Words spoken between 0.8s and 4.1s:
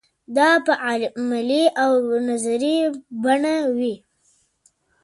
عملي او نظري بڼه وي.